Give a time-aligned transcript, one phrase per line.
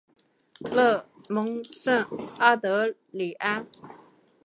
[0.63, 2.07] 勒蒙圣
[2.39, 3.67] 阿德里安。